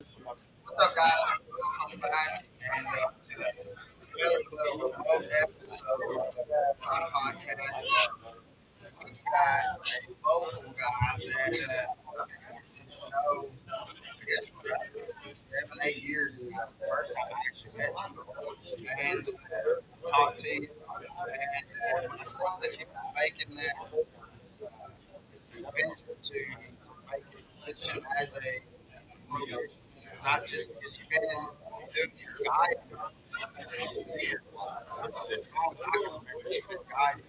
[0.00, 0.30] What's
[0.78, 1.10] up, guys?
[1.50, 3.34] Welcome back and uh, to
[4.14, 7.82] another little remote episode of my podcast.
[9.04, 14.46] We've got a local guy that uh, to know, I guess,
[15.34, 16.38] seven, eight years.
[16.38, 17.90] Is the first time I actually met
[18.78, 20.68] you and uh, talked to you.
[21.00, 23.76] And uh, when I saw that you were making that
[24.62, 26.38] uh, venture to
[27.10, 27.90] make it as a,
[28.22, 28.62] as a
[29.28, 29.77] profession
[30.24, 31.20] not just because you've been
[31.94, 34.42] doing your guide for years.
[34.98, 37.24] As I can remember, you've been guiding.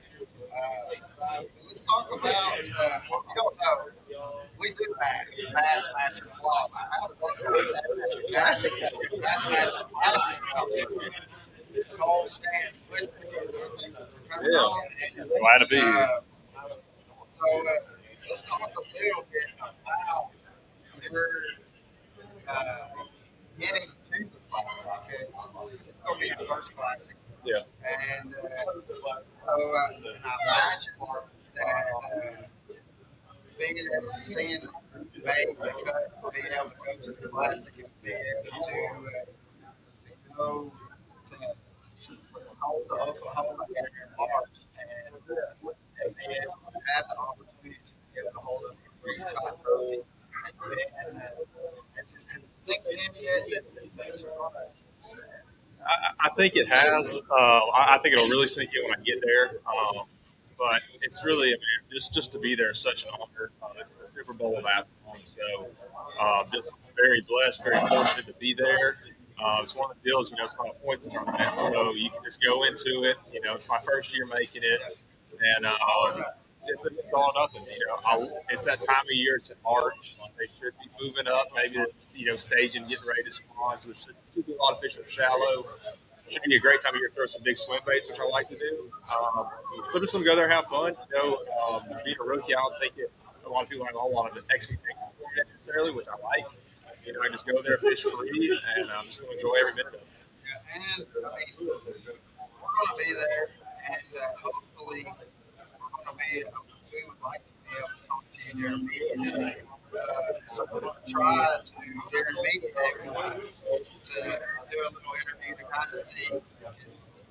[0.50, 3.78] Uh, let's talk about uh, what we don't know.
[4.60, 6.72] We do have Bassmaster Club.
[6.74, 7.56] How does that sound?
[7.56, 8.74] Bassmaster Classic.
[9.22, 10.44] Bassmaster Classic.
[12.00, 13.10] Cole Sands with me.
[14.42, 14.58] Yeah.
[14.58, 14.88] on
[15.20, 15.86] and, Glad to be here.
[15.86, 16.22] uh,
[17.30, 17.70] so uh,
[18.28, 20.32] let's talk a little bit about
[21.04, 21.28] your
[22.50, 23.04] uh,
[23.60, 27.16] getting to the classic because it's going to be your first classic.
[27.46, 27.62] Yeah.
[28.22, 29.56] And uh, so uh,
[29.96, 30.94] and I imagine
[31.56, 32.44] that uh,
[33.58, 34.64] being able to see and
[35.26, 39.26] make the cut, being able to go to the classic and be able to, uh,
[40.08, 40.72] to go
[41.30, 41.38] to,
[42.04, 42.18] to
[42.60, 43.86] Tulsa, Oklahoma in
[44.18, 45.72] March and, uh,
[46.04, 49.20] and be able to have the opportunity to be able to hold up the Ray
[49.20, 50.02] Scott Trophy.
[51.06, 51.89] And, uh,
[52.70, 54.30] to
[55.86, 57.20] I, I think it has.
[57.32, 57.34] Uh,
[57.74, 59.60] I, I think it'll really sink in when I get there.
[59.68, 60.06] Um,
[60.58, 63.52] but it's really, I mean, just just to be there is such an honor.
[63.64, 65.42] Uh, it's the Super Bowl of basketball, so
[66.20, 68.98] um, just very blessed, very fortunate to be there.
[69.42, 72.10] Uh, it's one of the deals, you know, it's not a points tournament, so you
[72.10, 73.16] can just go into it.
[73.32, 74.82] You know, it's my first year making it,
[75.56, 75.78] and uh,
[76.70, 77.64] it's, it's all nothing.
[77.72, 79.36] You know, I, it's that time of year.
[79.36, 80.18] It's in March.
[80.38, 81.84] They should be moving up, maybe
[82.16, 83.78] you know, staging, getting ready to spawn.
[83.78, 85.66] So should, should be a lot of fish the shallow.
[86.30, 88.26] Should be a great time of year to throw some big swim baits, which I
[88.28, 88.92] like to do.
[89.10, 89.48] Um,
[89.90, 90.94] so just gonna go there, and have fun.
[91.12, 91.38] You know,
[91.74, 93.12] um, being a rookie, I don't think it,
[93.46, 95.00] a lot of people have a whole lot of expectations
[95.36, 96.46] necessarily, which I like.
[97.06, 99.74] You know, I just go there, fish free, and I'm just going to enjoy every
[99.74, 100.08] minute of it.
[100.76, 103.50] And I mean, we're to be there,
[103.90, 105.06] and uh, hopefully,
[106.46, 106.52] be.
[106.94, 109.56] We would like to be able to talk to you during media day.
[109.90, 111.74] Uh, so we're going to try to
[112.12, 112.92] during media day.
[113.04, 116.40] We want to do a little interview to kind of see.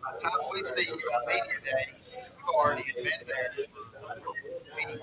[0.02, 1.86] By the time we see you on media day,
[2.16, 4.20] you've already been there for a
[4.76, 5.00] week,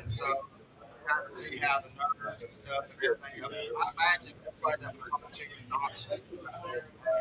[0.00, 0.24] and so
[1.06, 3.44] kind of see how the numbers and stuff and everything.
[3.44, 6.18] I, mean, I imagine everybody that would come to you in Knoxville,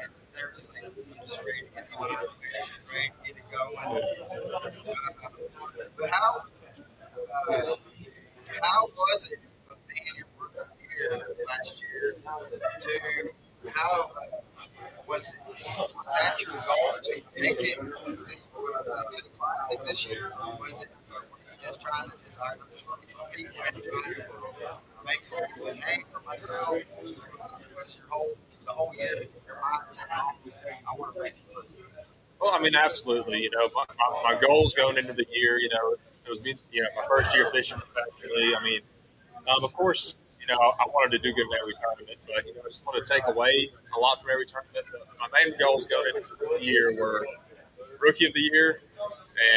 [0.09, 0.91] it's, they're just like
[1.21, 3.77] just ready to get the money, ready to get it going.
[3.77, 4.69] Uh,
[5.97, 6.41] but how
[7.49, 7.75] uh,
[8.61, 9.39] how was it
[9.87, 12.15] being your rookie year last year
[12.79, 14.69] to how uh,
[15.07, 17.79] was it was that your goal to make it
[18.27, 20.31] this to the classic this year?
[20.59, 20.89] Was it
[21.65, 23.91] just trying to just want to compete and trying to
[25.05, 25.21] make
[25.61, 26.69] a name for myself?
[26.69, 31.85] Uh, was your whole the whole year your mindset I want to make it classic?
[32.39, 33.39] Well, I mean, absolutely.
[33.39, 36.53] You know, my, my, my goals going into the year, you know, it was me,
[36.71, 38.55] you know, my first year fishing professionally.
[38.55, 38.81] I mean,
[39.47, 42.53] um, of course, you know, I wanted to do good in every tournament, but you
[42.53, 44.85] know, I just want to take away a lot from every tournament.
[44.91, 47.25] But my main goals going into the year were
[47.99, 48.81] rookie of the year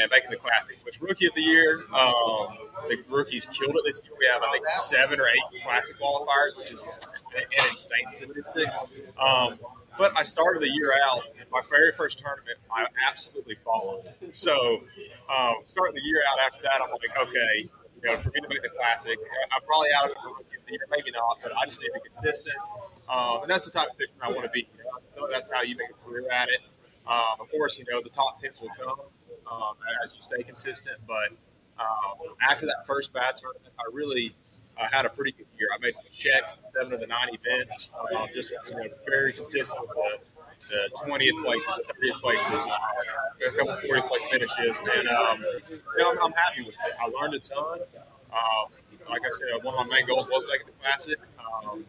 [0.00, 0.78] and making the classic.
[0.84, 2.58] Which rookie of the year, um,
[2.88, 4.12] the rookies killed it this year.
[4.18, 6.86] We have I think seven or eight classic qualifiers, which is
[7.36, 8.68] an insane statistic.
[9.18, 9.58] Um,
[9.98, 11.22] but I started the year out.
[11.50, 14.04] My very first tournament, I absolutely followed.
[14.32, 14.78] So,
[15.34, 17.68] um, starting the year out after that, I'm like, okay,
[18.02, 19.18] you know, for me to make the classic,
[19.52, 21.94] I'm probably out of rookie of the year, maybe not, but I just need to
[21.94, 22.56] be consistent.
[23.08, 24.68] Um, and that's the type of fisherman I want to be.
[24.76, 26.60] You know, that's how you make a career at it.
[27.06, 29.00] Um, of course, you know, the top tens will come
[29.50, 30.98] um, as you stay consistent.
[31.06, 31.30] But
[31.78, 34.34] um, after that first bad tournament, I really
[34.76, 35.68] uh, had a pretty good year.
[35.74, 39.82] I made checks in seven of the nine events, um, just you know, very consistent
[39.88, 40.24] with
[40.68, 44.80] the, the 20th places, the 30th places, uh, a couple 40th place finishes.
[44.96, 46.94] And, um, you know, I'm, I'm happy with it.
[47.00, 47.80] I learned a ton.
[48.32, 48.72] Um,
[49.08, 51.18] like I said, one of my main goals was making the classic.
[51.38, 51.84] Um,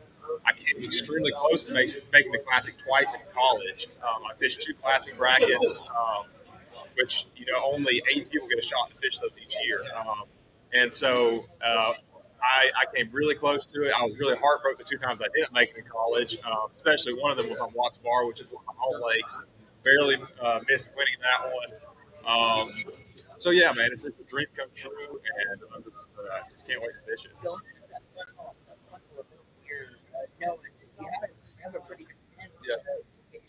[0.45, 3.88] I came extremely close to making the classic twice in college.
[4.03, 5.88] Um, I fished two classic brackets,
[6.99, 9.79] which you know only eight people get a shot to fish those each year.
[9.97, 10.23] Um,
[10.73, 11.93] and so uh,
[12.43, 13.93] I, I came really close to it.
[13.97, 17.13] I was really heartbroken the two times I didn't make it in college, um, especially
[17.13, 19.39] one of them was on Watts Bar, which is one of my home lakes.
[19.83, 21.71] Barely uh, missed winning that one.
[22.27, 22.71] Um,
[23.37, 24.91] so yeah, man, it's, it's a dream come true,
[25.49, 27.31] and I just, uh, just can't wait to fish it.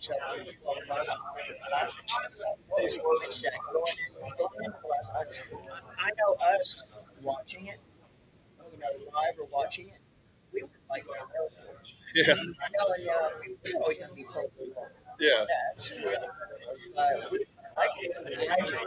[0.09, 0.59] Going into
[1.71, 2.31] that one,
[2.69, 3.53] one little year,
[4.39, 4.71] knowing
[5.15, 5.27] that
[5.99, 6.83] I know us
[7.23, 7.79] watching it,
[8.73, 10.01] you know, live or watching it,
[10.53, 11.05] we were like,
[12.15, 14.89] Yeah, I know, and uh, we we're always going to be totally wrong.
[15.21, 15.45] yeah,
[15.77, 15.93] That's
[16.97, 17.45] uh, we,
[17.77, 18.79] I can imagine.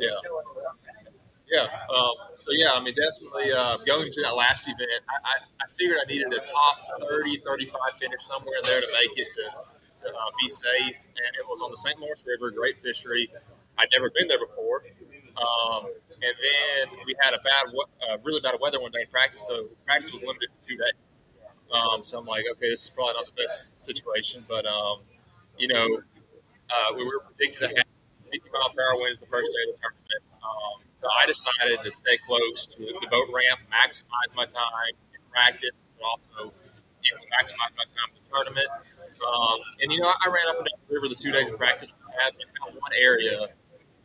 [0.00, 0.10] Yeah.
[1.50, 1.68] Yeah.
[1.88, 5.34] Um, so yeah, I mean, definitely uh, going to that last event, I, I,
[5.64, 6.76] I figured I needed a top
[7.08, 9.44] 30, 35 finish somewhere in there to make it to,
[10.04, 11.98] to uh, be safe, and it was on the St.
[12.00, 13.30] Lawrence River, great fishery.
[13.78, 14.82] I'd never been there before.
[15.38, 17.66] Um, and then we had a bad,
[18.10, 20.98] uh, really bad weather one day in practice, so practice was limited to two days.
[21.70, 25.00] Um, so I'm like, okay, this is probably not the best situation, but um,
[25.58, 25.86] you know,
[26.70, 27.86] uh, we were predicted to have
[28.32, 30.22] 50 mile per hour winds the first day of the tournament.
[30.42, 35.22] Um, so I decided to stay close to the boat ramp, maximize my time in
[35.30, 36.52] practice, but also
[37.06, 38.66] you know, maximize my time in the tournament.
[39.22, 41.58] Um, and you know, I ran up and down the river the two days of
[41.58, 42.34] practice I had.
[42.34, 43.46] and I found one area.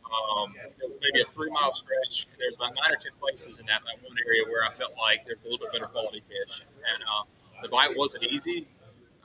[0.06, 2.30] Um, it was maybe a three mile stretch.
[2.38, 5.26] There's about nine or ten places in that, that one area where I felt like
[5.26, 6.62] there's a little bit better quality fish.
[6.62, 7.26] And uh,
[7.62, 8.70] the bite wasn't easy,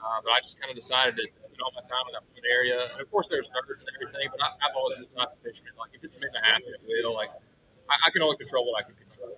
[0.02, 2.46] uh, but I just kind of decided to spend all my time in that one
[2.50, 2.90] area.
[2.90, 5.38] And of course, there's nerves and everything, but I, I've always been the type of
[5.46, 5.78] fisherman.
[5.78, 7.14] Like, if it's meant to happen, it will.
[7.14, 7.30] Like,
[7.90, 9.34] I, I can only control what I can control.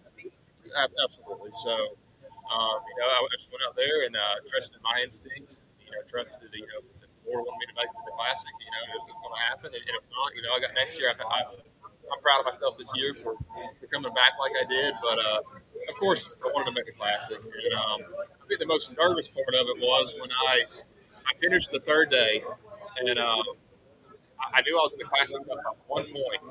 [0.72, 1.52] Absolutely.
[1.52, 5.62] So, um, you know, I I just went out there and uh, trusted my instincts.
[5.81, 8.52] You know, trusted that, you know, if the board wanted me to make the classic,
[8.56, 9.69] you know, it was going to happen.
[9.76, 11.12] And, if not, you know, I got next year.
[11.12, 14.93] I've, I'm proud of myself this year for, for coming back like I did.
[15.00, 15.40] But uh,
[15.88, 17.40] of course, I wanted to make a classic.
[17.40, 20.64] And um, I think the most nervous part of it was when I
[21.28, 22.43] I finished the third day,
[23.05, 23.44] and um,
[24.42, 25.54] I I knew I was in the classic by
[25.86, 26.42] one point.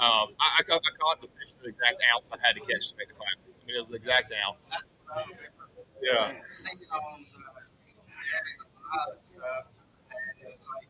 [0.00, 2.90] Um, I, I, caught, I caught the fish the exact ounce I had to catch
[2.90, 3.52] to make the classic.
[3.52, 4.70] I mean, it was the exact ounce.
[4.70, 5.64] That's what I remember.
[6.02, 6.32] Yeah.
[6.48, 9.64] Seeing on the, the live and stuff,
[10.10, 10.88] and it was like,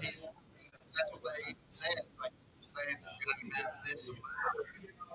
[0.00, 1.98] that's what they even said.
[2.00, 4.24] It's like, is going to this amount.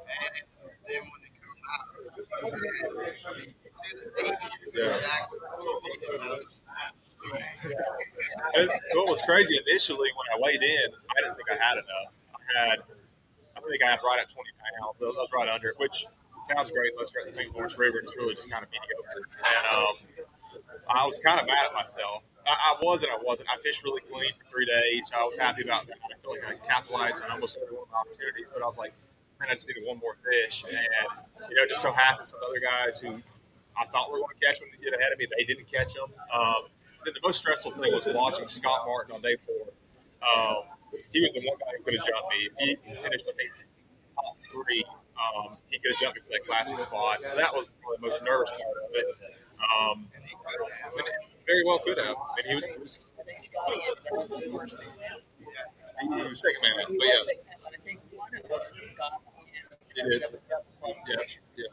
[0.06, 0.46] And
[0.88, 1.34] then when it
[1.74, 1.88] out,
[3.26, 4.30] I mean, to the T,
[4.76, 4.90] Yeah.
[4.90, 6.46] exactly what you needed.
[8.56, 12.12] And what was crazy initially when I weighed in, I didn't think I had enough.
[12.34, 12.80] I had,
[13.56, 14.96] I think I had right at 20 pounds.
[15.02, 16.06] I was right under it, which
[16.48, 16.94] sounds great.
[16.98, 17.54] Let's go at the St.
[17.54, 18.00] Lawrence River.
[18.00, 19.28] It's really just kind of mediocre.
[19.44, 19.96] And um,
[20.88, 22.24] I was kind of mad at myself.
[22.48, 23.50] I, I was and I wasn't.
[23.50, 25.98] I fished really clean for three days, so I was happy about that.
[26.06, 28.78] I feel like I capitalized on almost every one of my opportunities, but I was
[28.78, 28.94] like,
[29.40, 30.64] man, I just needed one more fish.
[30.70, 30.78] And,
[31.50, 33.22] you know, it just so happened some other guys who
[33.78, 35.94] I thought were going to catch them to get ahead of me, they didn't catch
[35.94, 36.14] them.
[36.32, 36.70] Um,
[37.14, 39.68] the most stressful thing was watching Scott Martin on day four.
[40.24, 40.64] Um,
[41.12, 42.50] he was the one guy who could have jumped me.
[42.58, 43.34] If he finished, I
[44.16, 44.84] top three,
[45.20, 47.20] um, he could have jumped me for that classic spot.
[47.28, 49.06] So that was the most nervous part of it.
[49.60, 51.06] Um, it
[51.48, 52.16] very well could have.
[52.38, 52.98] And he was, he was,
[56.02, 56.88] he was second man out.
[56.88, 58.60] But yeah, second man, but I think one of them
[58.98, 59.22] got
[59.96, 60.22] He did.
[60.22, 61.16] yeah,
[61.58, 61.66] yeah,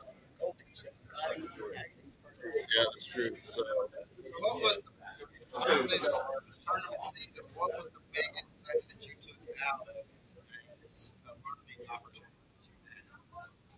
[2.55, 3.31] yeah, that's true.
[3.43, 3.63] So,
[5.61, 6.09] through this
[6.67, 12.33] tournament season, what was the biggest thing that you took out of a learning opportunity?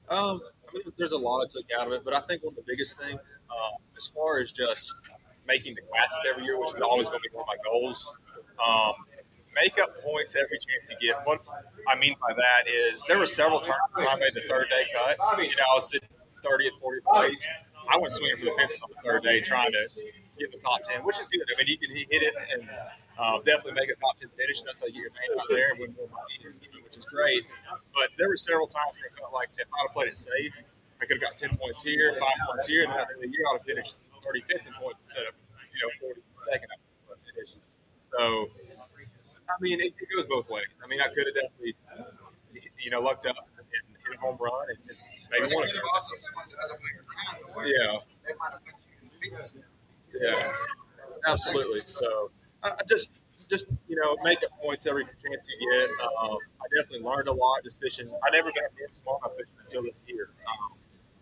[0.09, 2.53] Um, I mean, there's a lot I took out of it, but I think one
[2.53, 4.95] of the biggest things, um, as far as just
[5.47, 8.17] making the classic every year, which is always going to be one of my goals,
[8.65, 8.95] um,
[9.55, 11.25] make up points every chance you get.
[11.25, 11.41] What
[11.89, 14.85] I mean by that is there were several tournaments where I made the third day
[14.95, 15.39] cut.
[15.39, 16.09] You know, I was sitting
[16.43, 17.47] 30th, 40th place.
[17.89, 19.89] I went swinging for the fences on the third day, trying to
[20.39, 21.43] get in the top 10, which is good.
[21.47, 22.69] I mean, you can he hit it and
[23.19, 24.61] uh, definitely make a top 10 finish.
[24.63, 26.37] That's how you get your name out there and win more money,
[26.83, 27.45] which is great.
[27.95, 30.55] But there were several times where I felt like if I'd have played it safe,
[31.01, 33.21] I could have got 10 points here, five points here, and then the end of
[33.21, 35.35] the year, I'd have finished 35th in points instead of,
[35.75, 36.77] you know, 42nd I
[37.09, 37.59] would have finished.
[38.11, 38.49] So,
[39.51, 40.71] I mean, it, it goes both ways.
[40.83, 41.75] I mean, I could have definitely,
[42.83, 44.79] you know, lucked up and hit a home run and,
[45.31, 46.93] maybe could also the other way
[47.59, 47.99] around, Yeah.
[48.27, 49.63] they might have put you in fifth set.
[50.21, 50.53] Yeah,
[51.27, 51.83] absolutely.
[51.87, 52.31] So
[52.63, 55.91] I just, just you know, make up points every chance you get.
[55.91, 58.09] Um, I definitely learned a lot just fishing.
[58.27, 60.31] I never got in smallmouth fishing until this year.
[60.49, 60.77] Um,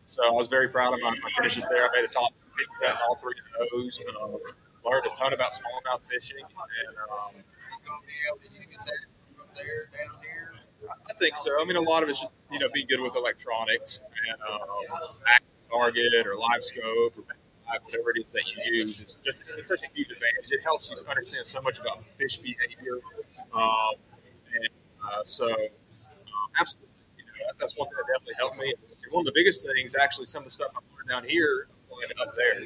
[0.06, 1.84] so I was very proud of my, my finishes there.
[1.84, 4.00] I made a top 50 in all three of those.
[4.22, 4.38] Um,
[4.84, 7.42] learned a ton about smallmouth fishing, and um.
[11.08, 11.50] I think so.
[11.60, 15.08] I mean, a lot of it's just you know being good with electronics and um,
[15.70, 17.22] target or live scope or
[17.84, 19.00] whatever it is that you use.
[19.00, 20.50] It's just it's such a huge advantage.
[20.50, 23.00] It helps you understand so much about fish behavior,
[23.54, 23.94] um,
[24.54, 24.68] and
[25.04, 28.74] uh, so um, absolutely, you know, that's one thing that definitely helped me.
[29.02, 31.68] And one of the biggest things, actually, some of the stuff I learned down here,
[31.92, 32.60] applied up there.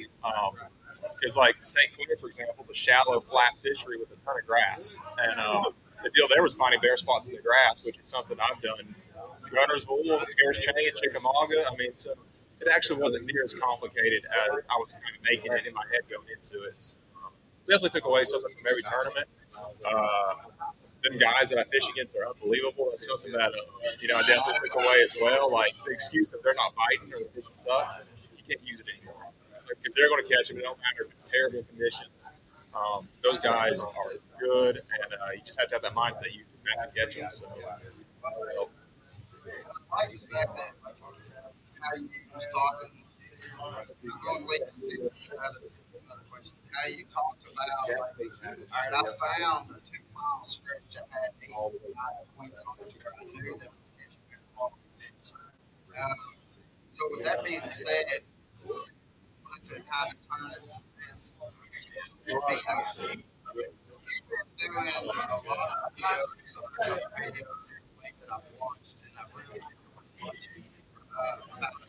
[1.20, 1.94] Because, like St.
[1.94, 4.98] Clair, for example, is a shallow, flat fishery with a ton of grass.
[5.18, 5.72] And um,
[6.02, 8.94] the deal there was finding bare spots in the grass, which is something I've done.
[9.50, 11.64] Guntersville, Harris Chain, Chickamauga.
[11.70, 12.14] I mean, so
[12.60, 15.84] it actually wasn't near as complicated as I was kind of making it in my
[15.92, 16.75] head going into it.
[16.78, 17.32] So, um,
[17.68, 19.28] definitely took away something from every tournament.
[19.86, 20.34] Uh,
[21.02, 22.88] them guys that I fish against are unbelievable.
[22.90, 25.50] That's something that uh, you know I definitely took away as well.
[25.50, 27.98] Like the excuse that they're not biting or the fishing sucks,
[28.36, 29.32] you can't use it anymore
[29.68, 30.58] because they're going to catch them.
[30.58, 32.30] It don't matter if it's terrible conditions.
[32.75, 36.44] Um, those guys are good, and uh, you just have to have that mindset you
[36.78, 37.30] have to catch them.
[37.30, 37.48] So,
[38.25, 38.28] I
[39.96, 40.96] like the fact that like,
[41.87, 42.09] how you
[44.02, 45.62] you were going late another,
[45.95, 46.52] another question.
[46.75, 47.95] How you talked about, all
[48.43, 49.02] right, I
[49.38, 51.55] found a two mile stretch that had eight
[51.95, 52.95] nine points on it.
[52.99, 55.31] I knew that it was good quality fish.
[55.31, 56.37] Um,
[56.90, 58.26] so with that being said,
[58.66, 61.33] I wanted to kind of turn it to this.
[62.26, 63.23] Been
[64.59, 65.47] doing a lot of
[65.95, 67.66] videos, a lot of videos
[68.02, 70.64] that I've watched, and I've really enjoyed watching
[71.16, 71.87] uh, about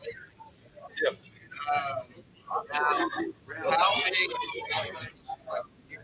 [1.02, 1.10] yeah.
[1.10, 5.04] Um, how big is that
[5.88, 5.96] you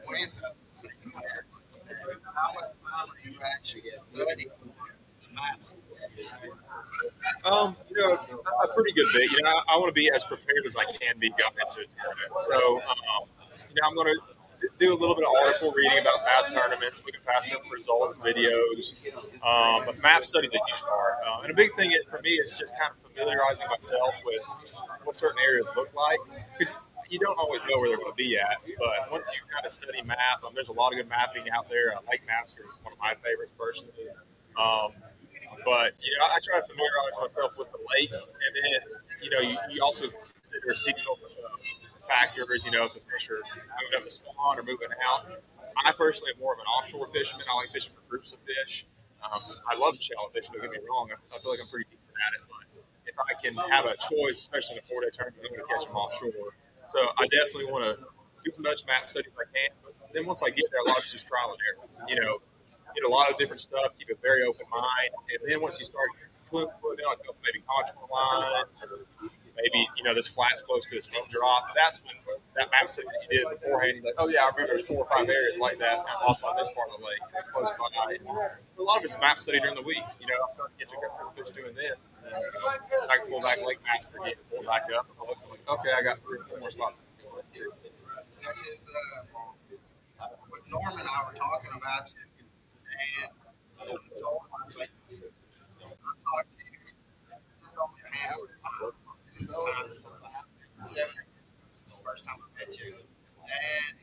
[2.34, 4.50] how much time are you actually studying?
[7.44, 9.30] Um, you know, a pretty good bit.
[9.30, 11.84] You know, I, I want to be as prepared as I can be going into
[11.92, 12.32] tournament.
[12.38, 13.28] So, um,
[13.68, 14.33] you know, I'm going to
[14.78, 18.94] do a little bit of article reading about past tournaments, look at past results, videos.
[19.44, 21.14] Um, but map study is a huge part.
[21.26, 24.42] Uh, and a big thing for me is just kind of familiarizing myself with
[25.04, 26.18] what certain areas look like.
[26.58, 26.74] Because
[27.08, 28.58] you don't always know where they're going to be at.
[28.78, 31.68] But once you kind of study map, um, there's a lot of good mapping out
[31.68, 31.94] there.
[31.94, 34.10] Uh, LakeMaster is one of my favorites personally.
[34.58, 34.92] Um,
[35.64, 38.80] but you know, I try to familiarize myself with the lake, and then
[39.22, 41.18] you know, you, you also consider seasonal
[42.06, 42.64] factors.
[42.64, 45.26] You know, if the fish are moving up to spawn or moving out.
[45.74, 47.46] I personally am more of an offshore fisherman.
[47.50, 48.86] I like fishing for groups of fish.
[49.24, 50.54] Um, I love shallow fishing.
[50.54, 51.10] Don't get me wrong.
[51.10, 52.46] I, I feel like I'm pretty decent at it.
[52.46, 52.62] But
[53.10, 55.84] if I can have a choice, especially in a four-day tournament, I'm going to catch
[55.86, 56.54] them offshore.
[56.94, 59.74] So I definitely want to do as much map study as I can.
[60.14, 61.90] Then once I get there, a lot of just trial and error.
[62.06, 62.38] You know,
[62.94, 65.86] get a lot of different stuff, keep a very open mind, and then once you
[65.86, 66.06] start
[66.46, 66.70] putting
[67.02, 69.28] on a maybe contour lines, or
[69.64, 72.14] maybe you know this flat's close to a stone drop, that's when
[72.54, 75.08] that map study that you did beforehand, like, oh yeah, I remember there's four or
[75.08, 78.20] five areas like that, and also on this part of the lake, close by.
[78.78, 80.02] A lot of it's map study during the week.
[80.20, 81.98] You know, I'm starting to get couple fish doing this.
[82.26, 86.18] And, uh, I can pull back LakeMaster again, pull back up, like, okay, I got
[86.18, 86.98] three or four more spots.
[87.24, 92.36] That is uh, what Norm and I were talking about and
[93.80, 96.72] I I was like, I talked to you
[97.62, 98.94] just only a handful of
[99.46, 99.90] the time
[100.80, 101.24] seven
[101.88, 102.94] the first time I met you,
[103.44, 103.96] and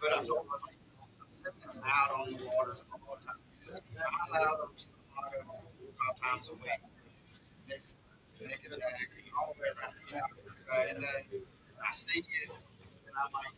[0.00, 0.78] but I told him I was like,
[1.26, 3.36] sitting out on the waters all the time.
[3.64, 5.62] Just, I'm out on Chicago
[5.94, 6.80] five times a week.
[8.40, 9.54] Nickajack and all
[10.08, 10.22] you know,
[10.72, 11.38] uh, and uh,
[11.86, 13.54] I see you, and I'm like,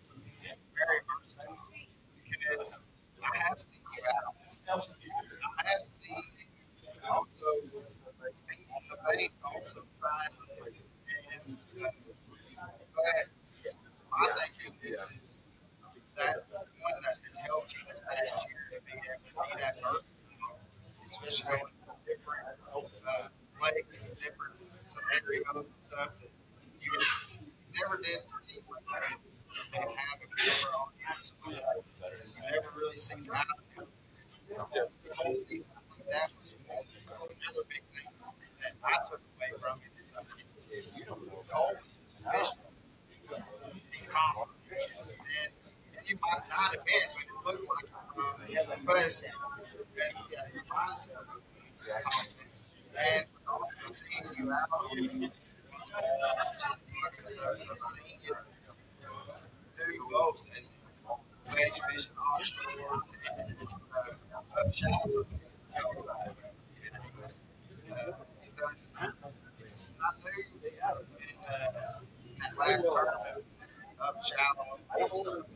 [0.74, 1.56] very versatile
[2.24, 2.80] because
[3.22, 4.34] I have seen you out.
[4.68, 6.24] I have seen
[7.08, 7.46] also
[9.06, 9.14] on
[9.54, 10.72] also trying to,
[11.48, 11.88] and uh,
[12.94, 13.31] but
[75.14, 75.51] stuff.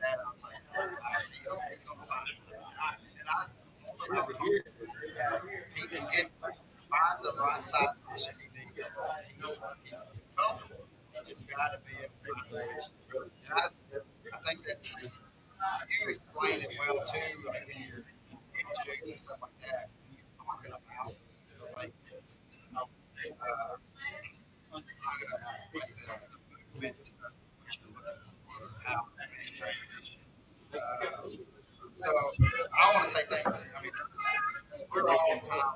[35.06, 35.74] long time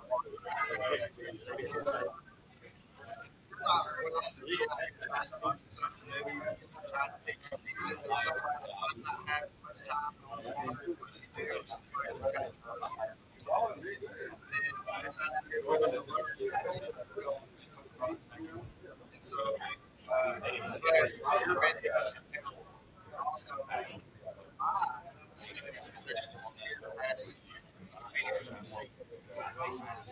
[1.57, 6.41] because I'm not willing to be out trying to learn something new,
[6.91, 7.61] trying to pick up
[8.15, 8.59] somebody
[9.03, 12.53] doesn't have as much time on the water you do, somebody that's got
[15.17, 17.41] not willing to learn, you just will.
[19.15, 19.37] And so,
[21.47, 21.57] your
[23.27, 24.00] also.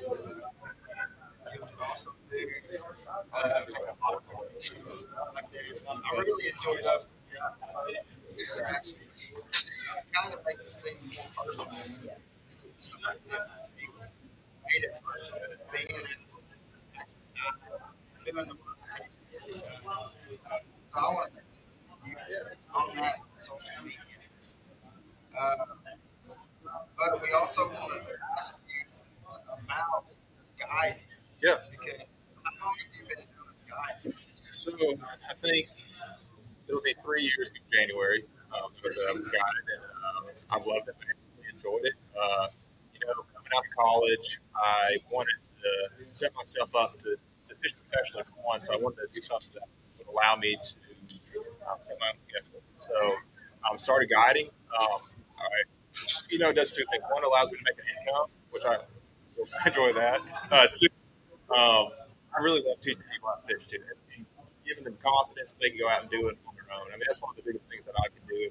[0.08, 0.40] Awesome,
[5.34, 5.80] like that.
[5.88, 7.06] I really enjoy those
[8.38, 9.32] interactions.
[9.32, 11.68] It kind of makes it seem more personal.
[12.46, 13.20] It's sitting at
[14.66, 16.18] made it personal, being in it,
[18.26, 18.32] the
[20.94, 21.42] so I want to say
[22.74, 23.98] on that social media.
[25.38, 25.64] Uh,
[26.96, 28.00] but we also want to
[30.58, 31.02] guiding
[31.42, 31.56] Yeah.
[31.70, 33.24] because how long have you been
[34.04, 34.14] doing?
[34.52, 34.72] So
[35.30, 35.68] I think
[36.66, 38.82] it'll be three years in January um, I've
[39.32, 39.82] got and
[40.16, 40.96] um, I've loved it.
[41.00, 41.94] I really enjoyed it.
[42.16, 42.48] Uh,
[42.94, 47.16] you know, coming out of college, I wanted to set myself up to,
[47.48, 49.68] to fish professionally for one, so I wanted to do something that
[49.98, 52.60] would allow me to um, set my own schedule.
[52.78, 52.94] So
[53.64, 54.48] I um, started guiding.
[54.80, 55.00] Um,
[55.38, 55.46] I,
[56.30, 57.04] you know, it does two things.
[57.10, 58.78] One, allows me to make an income, which I,
[59.38, 60.20] which I enjoy that.
[60.50, 60.88] Uh, two,
[61.54, 61.88] um,
[62.34, 63.78] I really love teaching people how to fish too.
[64.66, 66.88] Giving them confidence they can go out and do it on their own.
[66.92, 68.50] I mean, that's one of the biggest things that I can do.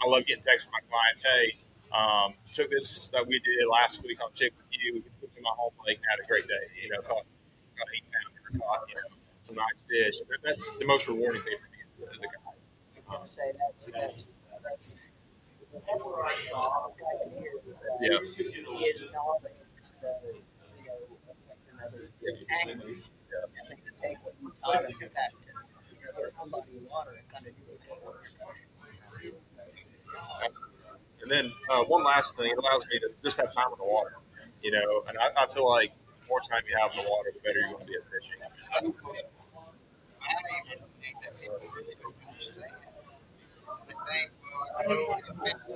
[0.00, 1.22] I love getting texts from my clients.
[1.26, 1.46] Hey,
[1.90, 4.94] um, took this that we did last week on Chick with you.
[4.94, 6.64] We took to my home lake, and had a great day.
[6.82, 7.26] You know, caught,
[7.78, 10.22] caught eight pounder, caught you know some nice fish.
[10.44, 12.52] That's the most rewarding thing for me as a guy.
[18.00, 18.20] Here,
[19.02, 19.55] Yeah.
[20.06, 20.16] Know,
[31.22, 33.78] and what then uh, one last thing, it allows me to just have time in
[33.78, 34.14] the water.
[34.62, 37.30] You know, and I, I feel like the more time you have in the water,
[37.34, 38.38] the better you're going to be at fishing.
[38.40, 39.30] That's what
[40.22, 42.72] I even think that people really don't understand.
[43.86, 45.75] They think, well, I to the fitness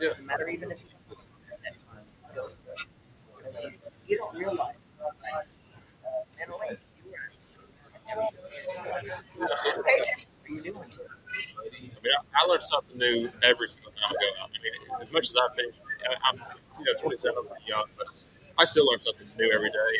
[0.00, 0.08] Yeah.
[0.08, 1.18] Doesn't matter even if you don't
[1.52, 2.04] at that time.
[2.34, 2.48] Go.
[3.36, 3.66] Because
[4.06, 5.10] You don't realize uh,
[6.38, 7.30] mentally you are.
[9.84, 10.90] Pay attention to what you're doing.
[11.58, 14.50] I mean, I, I learn something new every single time I go out.
[14.50, 15.76] I mean, as much as I fish,
[16.08, 16.36] I- I'm
[16.78, 18.06] you know 27, I'm young, but
[18.58, 19.92] I still learn something new every day.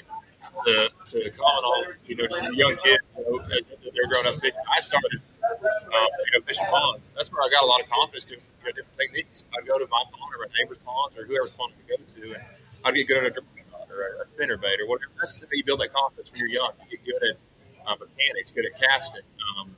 [0.65, 0.73] To
[1.11, 4.35] to comment on all, you know young kid, you know, they're growing up.
[4.73, 7.13] I started um, you know fishing ponds.
[7.17, 9.45] That's where I got a lot of confidence doing you know, different techniques.
[9.57, 12.23] I'd go to my pond or my neighbor's pond or whoever's pond I go to,
[12.35, 12.43] and
[12.85, 15.13] I'd get good at a dripping rod or a spinner bait or whatever.
[15.19, 16.73] That's how you build that confidence when you're young.
[16.91, 17.37] You get good at
[17.87, 19.23] uh, mechanics, good at casting.
[19.59, 19.77] Um,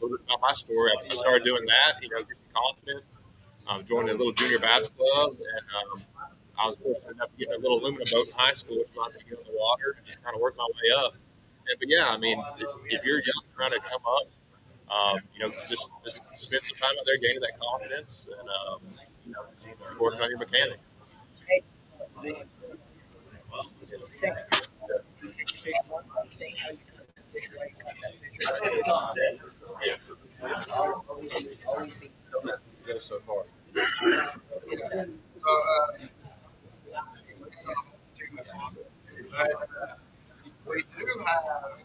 [0.00, 0.92] a little about my story.
[1.10, 3.04] I started doing that, you know, get some confidence.
[3.68, 6.02] Um, joined a little junior bass club, and um,
[6.58, 9.12] I was fortunate enough to get a little aluminum boat in high school, which allowed
[9.14, 11.14] me to get on the water and just kind of work my way up.
[11.14, 12.68] And, but yeah, I mean, if,
[13.00, 14.26] if you're young trying to come up,
[14.90, 18.80] um, you know, just, just spend some time out there gaining that confidence and, um,
[19.26, 19.42] you know,
[20.00, 20.78] working on your mechanics.
[40.66, 41.84] We do have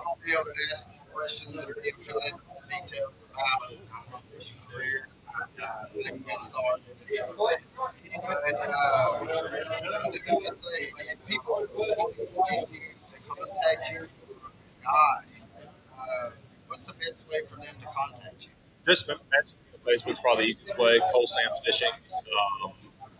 [20.01, 20.99] Facebook's probably the easiest way.
[21.11, 21.91] Cole Sands Fishing.
[21.91, 22.73] Um,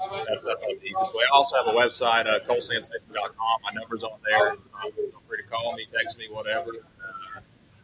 [0.09, 1.23] that, that's probably the easiest way.
[1.31, 3.61] I also have a website, uh, colesandsfishing.com.
[3.63, 4.51] My number's on there.
[4.51, 6.69] Uh, feel free to call me, text me, whatever.
[6.71, 7.39] Uh,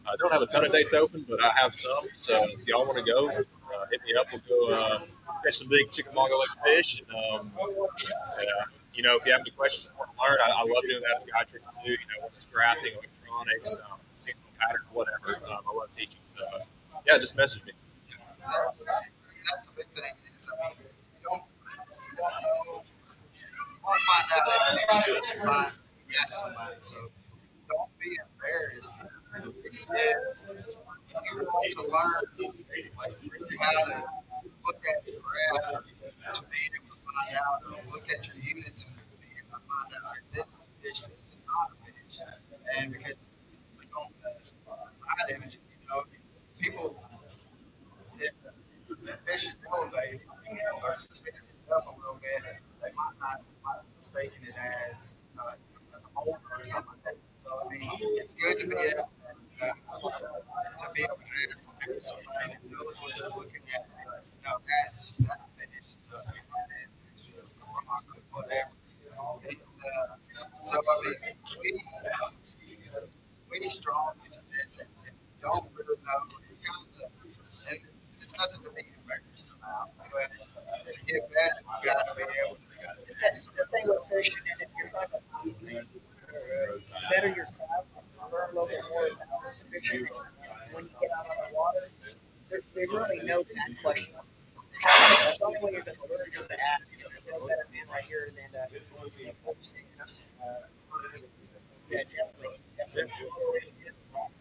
[0.07, 2.07] I don't have a ton of dates open, but I have some.
[2.15, 3.43] So if y'all want to go, uh,
[3.91, 4.27] hit me up.
[4.31, 4.99] We'll go uh,
[5.43, 7.01] catch some big Chickamauga Lake fish.
[7.01, 7.51] And, um,
[8.93, 11.01] you know, if you have any questions you want to learn, I, I love doing
[11.01, 11.91] that as guide tricks too.
[11.91, 15.38] You know, whether it's graphing, electronics, um, single patterns, whatever.
[15.45, 16.21] Um, I love teaching.
[16.23, 16.41] So,
[17.05, 17.73] yeah, just message me.
[18.47, 24.05] That's, the big thing is, I mean, you don't, you don't know, you want to
[24.07, 25.71] find out information, but you find,
[26.12, 26.97] got somebody, so
[27.67, 28.95] don't be embarrassed.
[29.38, 29.53] You
[31.47, 32.23] want to learn,
[32.97, 34.03] like, really how to
[34.65, 38.83] look at the graph, to be able to find out, or look at your units
[38.83, 41.77] and be able to find out, like, this is a fish, this is not a
[41.83, 42.19] fish.
[42.79, 43.29] And because,
[43.77, 44.31] like, on the
[44.91, 46.03] side image, you know,
[46.60, 47.03] people,
[49.25, 50.21] fish is elevated
[50.83, 54.55] or spinning it up a little bit, they might not be mistaking it
[54.91, 55.53] as uh,
[55.95, 57.15] as a holder or something like that.
[57.35, 57.89] So I mean,
[58.19, 59.09] it's good to be able
[59.61, 61.63] uh, to be able to ask
[61.99, 63.85] somebody that knows what they're looking at.
[64.43, 65.95] No, that's that's a fish.
[66.13, 66.31] Uh,
[68.31, 68.71] whatever.
[69.47, 70.15] And, uh,
[70.63, 71.81] so I mean, we
[73.51, 77.11] we strongly suggest that if you don't really know, you kind of
[77.71, 77.79] and
[78.21, 79.91] it's nothing to be embarrassed about.
[79.97, 80.29] But
[80.93, 82.61] to get better, you got to be able to.
[83.21, 87.87] That's the thing with fishing, and if you're going to better your craft,
[88.31, 90.05] learn a little bit more about fishing,
[90.71, 91.89] when you get out on the water,
[92.49, 94.15] there, there's really no bad question.
[94.83, 96.93] That's the only way you're going to learn is to ask.
[96.93, 100.23] There's no better man right here than uh, than Cole Sands.
[100.41, 100.67] Uh,
[101.89, 103.11] yeah, definitely, definitely.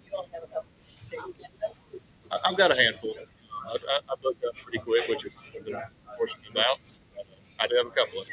[0.04, 0.64] You don't have enough
[1.10, 1.38] things.
[2.30, 3.14] I- I've got a handful.
[3.66, 5.74] I, I, I booked up pretty quick, which is a bit
[6.10, 7.02] unfortunate bounce.
[7.58, 8.28] I do have a couple of?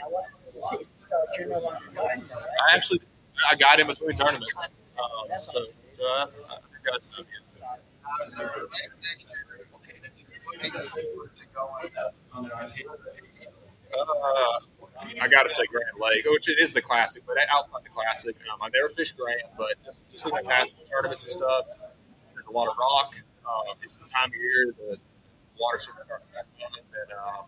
[2.59, 2.99] I actually
[3.51, 4.53] I got in between tournaments,
[4.97, 7.25] um, so so I, I got some.
[7.25, 7.67] Yeah.
[13.93, 14.59] Uh,
[15.21, 18.35] I got to say Grand Lake, which it is the classic, but outside the classic,
[18.51, 21.65] um, I never fished Grand, but just just in the past tournaments and stuff,
[22.33, 23.15] there's a lot of rock.
[23.45, 24.97] Uh, it's the time of year the
[25.59, 27.45] water should start back on, and um,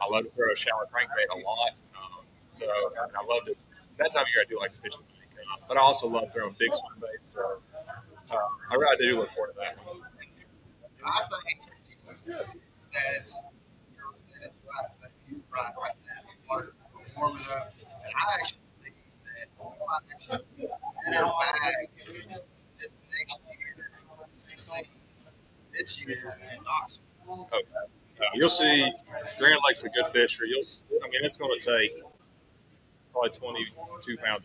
[0.00, 1.72] I love to throw a shallow crankbait a lot.
[1.96, 3.54] Um, so I, love to.
[3.98, 6.06] That time of year, I do like to fish the lake, uh, but I also
[6.08, 7.32] love throwing big swim baits.
[7.32, 7.60] So
[8.30, 8.36] uh,
[8.70, 9.78] I really do look forward to that.
[11.04, 12.46] I think that
[13.16, 16.30] it's that it's right that you right right now.
[16.48, 16.74] Water
[17.16, 20.68] warming up, and I actually think that might actually
[21.06, 22.04] better bags
[22.78, 23.86] this next year
[24.48, 24.82] we see
[25.72, 27.48] this year in Knoxville.
[27.52, 27.66] Okay.
[28.20, 28.90] Uh, you'll see
[29.38, 30.44] Grand Lake's a good fisher.
[30.46, 30.64] You'll,
[31.04, 31.92] I mean, it's going to take
[33.12, 34.44] probably 22 pounds.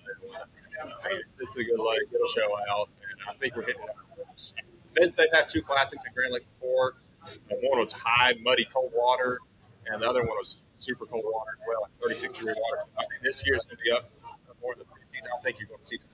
[1.06, 2.10] It's, it's a good lake.
[2.14, 3.82] It'll show out, and I think we're hitting.
[4.94, 6.96] They, they've had two classics in Grand Lake before.
[7.24, 9.40] Uh, One was high, muddy, cold water,
[9.88, 12.84] and the other one was super cold water as well, like 36 degree water.
[12.98, 14.10] I mean, this year is going to be up
[14.62, 15.28] more than 50s.
[15.38, 16.10] I think you're going to see some.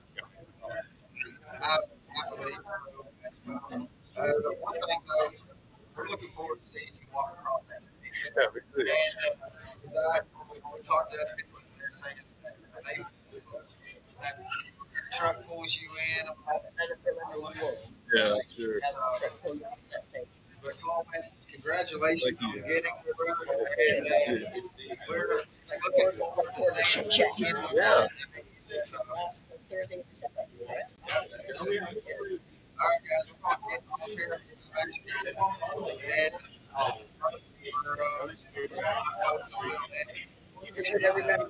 [1.60, 2.58] I, I believe.
[4.16, 5.30] Uh, thing though,
[5.98, 7.96] we're looking forward to seeing you walk across that stage.
[8.38, 8.88] Yeah, we do.
[8.88, 8.88] And
[9.42, 9.48] uh,
[9.82, 10.20] 'cause I,
[10.54, 12.54] we talked to other people, and they're saying that
[12.86, 13.02] they
[14.22, 14.38] that
[15.12, 15.88] truck pulls you
[16.20, 16.26] in.
[18.14, 18.80] Yeah, sure.
[20.62, 23.46] But Coleman, congratulations on getting your brother,
[23.90, 24.60] and uh,
[25.08, 25.42] we're
[25.84, 27.56] looking forward to seeing Check in.
[27.74, 28.06] Yeah.
[40.98, 41.47] Appreciate everybody